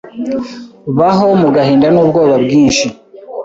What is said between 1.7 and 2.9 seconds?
n'ubwoba bwinshi